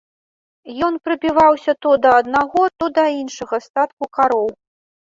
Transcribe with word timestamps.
Ён 0.87 0.97
прыбіваўся 1.09 1.71
то 1.87 1.93
да 2.07 2.15
аднаго, 2.23 2.61
то 2.81 2.85
да 2.97 3.05
іншага 3.21 3.65
статку 3.69 4.03
кароў. 4.21 4.47